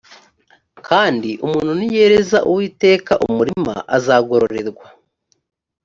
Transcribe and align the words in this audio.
kandi 0.87 1.29
umuntu 1.45 1.71
niyereza 1.79 2.37
uwiteka 2.49 3.13
umurima, 3.27 3.73
azagorerwa 3.97 4.85